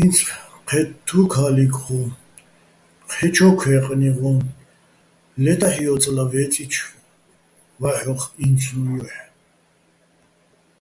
ინც 0.00 0.14
ჴეთთუ́ 0.68 1.22
ქა́ლიქ 1.32 1.74
ღო, 1.84 2.00
ჴე́ჩო̆ 3.12 3.56
ქვეყნი 3.60 4.10
ღო, 4.18 4.32
ლე 5.42 5.52
დაჰ̦ 5.60 5.78
ჲო́წლა 5.84 6.24
ვე́წიჩო̆ 6.30 6.92
ვაჰ̦ოხ 7.80 8.22
ი́ნცლუჼ 8.44 8.94
ჲოჰ̦. 9.02 9.24